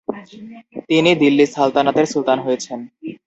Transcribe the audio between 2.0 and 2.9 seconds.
সুলতান হয়েছেন।